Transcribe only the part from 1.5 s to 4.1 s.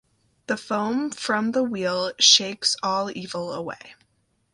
the wheel shakes all evil away.